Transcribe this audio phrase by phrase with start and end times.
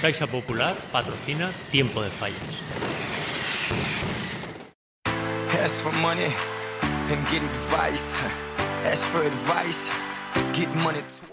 [0.00, 2.38] Caixa Popular patrocina Tiempo de Fallas.
[5.60, 6.30] Ask for money
[7.10, 8.16] and get advice.
[8.84, 9.90] Ask for advice,
[10.54, 11.27] get money twice.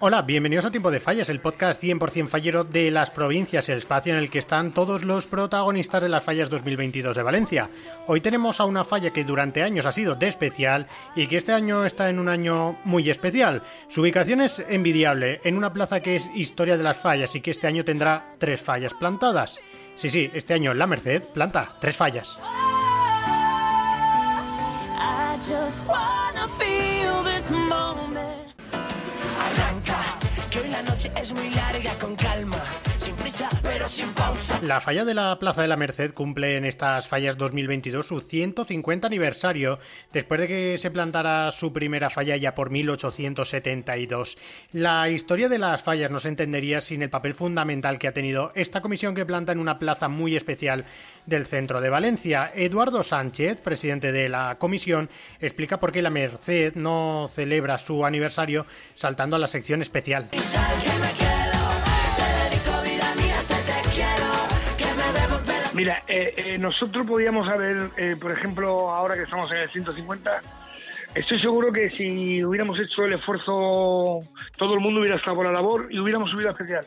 [0.00, 4.12] Hola, bienvenidos a Tiempo de Fallas, el podcast 100% fallero de las provincias, el espacio
[4.12, 7.68] en el que están todos los protagonistas de las fallas 2022 de Valencia.
[8.06, 10.86] Hoy tenemos a una falla que durante años ha sido de especial
[11.16, 13.64] y que este año está en un año muy especial.
[13.88, 17.50] Su ubicación es envidiable, en una plaza que es historia de las fallas y que
[17.50, 19.58] este año tendrá tres fallas plantadas.
[19.96, 22.38] Sí, sí, este año La Merced planta tres fallas.
[30.78, 32.62] La noche es muy larga con calma,
[34.62, 39.06] La falla de la Plaza de la Merced cumple en estas fallas 2022 su 150
[39.06, 39.78] aniversario,
[40.12, 44.38] después de que se plantara su primera falla ya por 1872.
[44.72, 48.52] La historia de las fallas no se entendería sin el papel fundamental que ha tenido
[48.54, 50.84] esta comisión que planta en una plaza muy especial
[51.26, 52.50] del centro de Valencia.
[52.54, 58.64] Eduardo Sánchez, presidente de la comisión, explica por qué la Merced no celebra su aniversario
[58.94, 60.30] saltando a la sección especial.
[65.78, 70.40] Mira, eh, eh, nosotros podíamos haber, eh, por ejemplo, ahora que estamos en el 150,
[71.14, 74.18] estoy seguro que si hubiéramos hecho el esfuerzo,
[74.56, 76.84] todo el mundo hubiera estado por la labor y hubiéramos subido a especial.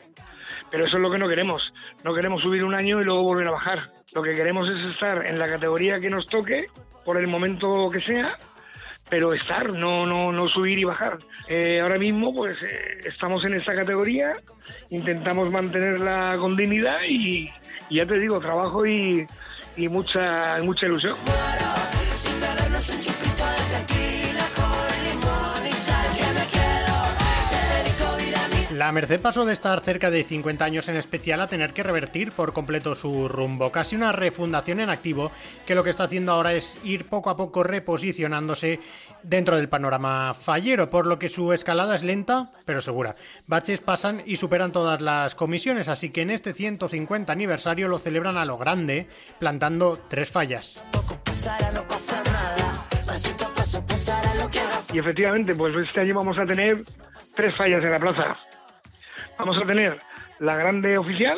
[0.70, 1.62] Pero eso es lo que no queremos.
[2.04, 3.90] No queremos subir un año y luego volver a bajar.
[4.14, 6.66] Lo que queremos es estar en la categoría que nos toque,
[7.06, 8.36] por el momento que sea,
[9.08, 11.18] pero estar, no, no, no subir y bajar.
[11.48, 14.32] Eh, ahora mismo, pues eh, estamos en esta categoría,
[14.90, 17.50] intentamos mantenerla con dignidad y,
[17.92, 19.26] y ya te digo, trabajo y,
[19.76, 21.14] y mucha, mucha ilusión.
[28.82, 32.32] La Merced pasó de estar cerca de 50 años en especial a tener que revertir
[32.32, 35.30] por completo su rumbo, casi una refundación en activo
[35.64, 38.80] que lo que está haciendo ahora es ir poco a poco reposicionándose
[39.22, 43.14] dentro del panorama fallero, por lo que su escalada es lenta pero segura.
[43.46, 48.36] Baches pasan y superan todas las comisiones, así que en este 150 aniversario lo celebran
[48.36, 49.06] a lo grande,
[49.38, 50.82] plantando tres fallas.
[54.92, 56.82] Y efectivamente, pues este año vamos a tener
[57.36, 58.51] tres fallas en la plaza.
[59.42, 59.98] Vamos a tener
[60.38, 61.36] la grande oficial,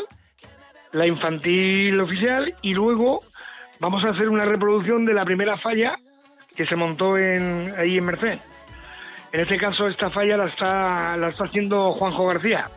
[0.92, 3.22] la infantil oficial y luego
[3.80, 5.96] vamos a hacer una reproducción de la primera falla
[6.54, 8.38] que se montó en, ahí en Merced.
[9.32, 12.68] En este caso, esta falla la está, la está haciendo Juanjo García.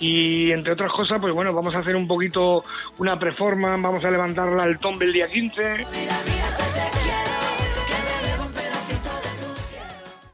[0.00, 2.64] Y entre otras cosas, pues bueno, vamos a hacer un poquito
[2.98, 5.86] una preforma, vamos a levantarla al tombe el día 15.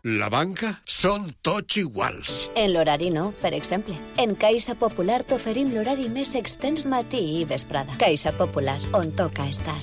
[0.05, 2.49] La banca són tots iguals.
[2.55, 3.97] En l'horari no, per exemple.
[4.23, 7.97] En Caixa Popular t'oferim l'horari més extens matí i vesprada.
[7.99, 9.79] Caixa Popular, on toca estar.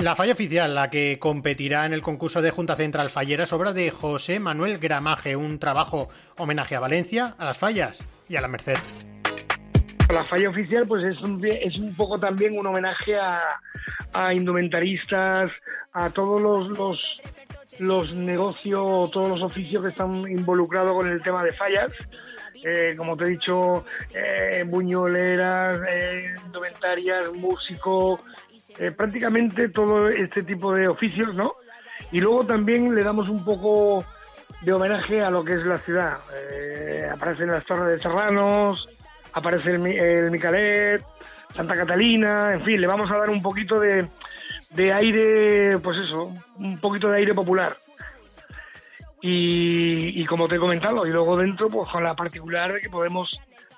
[0.00, 3.72] La falla oficial, la que competirá en el concurso de Junta Central Fallera, es obra
[3.72, 8.48] de José Manuel Gramaje, un trabajo homenaje a Valencia, a las fallas y a la
[8.48, 9.13] Merced.
[10.14, 15.50] La falla oficial pues es un, es un poco también un homenaje a, indumentaristas,
[15.92, 17.20] a todos los, los,
[17.80, 21.92] los negocios, todos los oficios que están involucrados con el tema de fallas.
[22.62, 28.20] Eh, como te he dicho, eh, buñoleras, eh, indumentarias, músicos,
[28.96, 31.54] prácticamente todo este tipo de oficios, ¿no?
[32.12, 34.04] Y luego también le damos un poco
[34.62, 36.18] de homenaje a lo que es la ciudad.
[37.12, 38.88] Aparecen las Torres de Serranos,
[39.34, 41.04] aparece el, el Micalet,
[41.54, 44.08] Santa Catalina, en fin, le vamos a dar un poquito de,
[44.74, 47.76] de aire, pues eso, un poquito de aire popular.
[49.20, 52.90] Y, y como te he comentado, y luego dentro, pues con la particular de que
[52.90, 53.30] podemos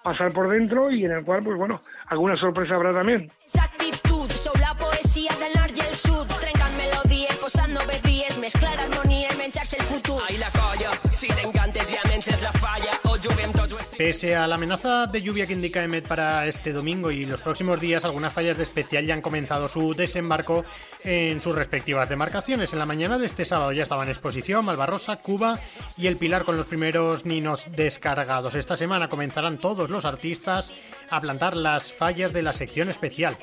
[0.03, 3.31] pasar por dentro y en el cual, pues bueno, alguna sorpresa habrá también.
[3.61, 6.27] Actitud, sou la poesia del nord i el sud.
[6.39, 10.23] Trencant melodies, posant noveties, mesclar harmonies, menjar-se el futur.
[10.29, 13.56] Ai, la colla, si t'encantes ja menys la falla, o juguem.
[13.97, 17.81] Pese a la amenaza de lluvia que indica EMET para este domingo y los próximos
[17.81, 20.67] días, algunas fallas de especial ya han comenzado su desembarco
[21.03, 22.75] en sus respectivas demarcaciones.
[22.75, 25.59] En la mañana de este sábado ya estaban exposición Malvarrosa, Cuba
[25.97, 28.55] y El Pilar con los primeros ninos descargados.
[28.55, 30.75] Esta semana comenzarán todos los artistas
[31.11, 33.37] a plantar las fallas de la sección especial.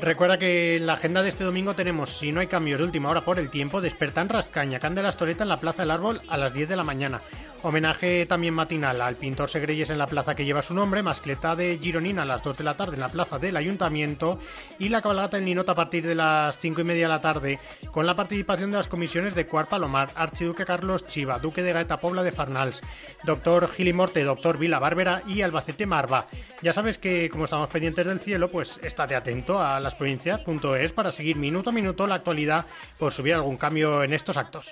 [0.00, 3.10] Recuerda que en la agenda de este domingo tenemos, si no hay cambios de última
[3.10, 5.90] hora por el tiempo, Despertar en Rascaña, Can de la Estoreta en la Plaza del
[5.90, 7.20] Árbol a las 10 de la mañana.
[7.66, 11.78] Homenaje también matinal al pintor Segreyes en la plaza que lleva su nombre, mascleta de
[11.78, 14.38] Gironina a las 2 de la tarde en la plaza del Ayuntamiento
[14.78, 17.58] y la cabalgata del Ninota a partir de las 5 y media de la tarde
[17.90, 22.00] con la participación de las comisiones de Cuar Palomar, Archiduque Carlos Chiva, Duque de Gaeta
[22.00, 22.82] Pobla de Farnals,
[23.24, 26.26] Doctor Gilimorte, Doctor Vila Bárbara y Albacete Marva.
[26.60, 31.12] Ya sabes que como estamos pendientes del cielo, pues estate atento a las provincias.es para
[31.12, 32.66] seguir minuto a minuto la actualidad
[32.98, 34.70] por subir algún cambio en estos actos.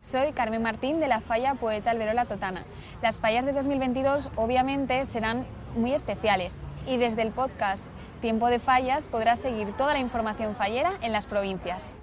[0.00, 2.64] Soy Carmen Martín de la Falla Poeta Alberola Totana.
[3.02, 5.44] Las fallas de 2022 obviamente serán
[5.76, 7.88] muy especiales y desde el podcast
[8.20, 11.94] Tiempo de Fallas podrás seguir toda la información fallera en las provincias.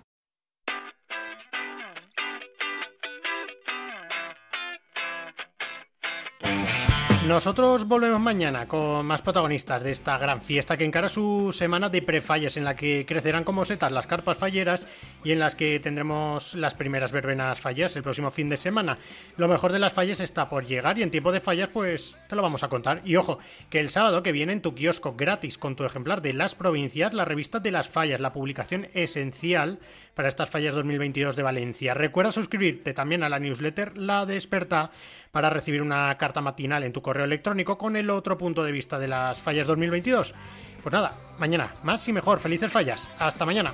[7.27, 12.01] Nosotros volvemos mañana con más protagonistas de esta gran fiesta que encara su semana de
[12.01, 14.87] prefalles en la que crecerán como setas las carpas falleras
[15.23, 18.97] y en las que tendremos las primeras verbenas fallas el próximo fin de semana.
[19.37, 22.35] Lo mejor de las fallas está por llegar y en tiempo de fallas pues te
[22.35, 23.03] lo vamos a contar.
[23.05, 23.37] Y ojo,
[23.69, 27.13] que el sábado que viene en tu kiosco gratis con tu ejemplar de las provincias,
[27.13, 29.77] la revista de las fallas, la publicación esencial
[30.13, 31.93] para estas fallas 2022 de Valencia.
[31.93, 34.91] Recuerda suscribirte también a la newsletter La Desperta
[35.31, 38.99] para recibir una carta matinal en tu correo electrónico con el otro punto de vista
[38.99, 40.33] de las fallas 2022.
[40.83, 43.07] Pues nada, mañana, más y mejor, felices fallas.
[43.19, 43.73] Hasta mañana.